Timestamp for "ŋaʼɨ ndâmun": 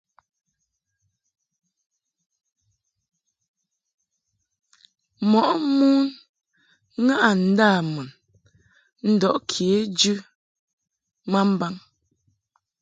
7.05-8.09